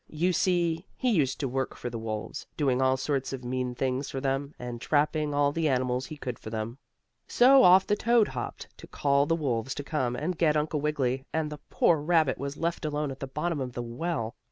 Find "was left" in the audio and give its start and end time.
12.39-12.83